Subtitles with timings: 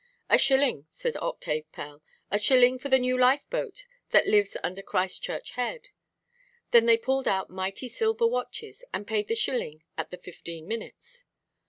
[0.31, 2.01] "A shilling," said Octave Pell,
[2.31, 5.89] "a shilling for the new lifeboat that lives under Christchurch Head."
[6.71, 11.25] Then they pulled out mighty silver watches, and paid the shilling at the fifteen minutes.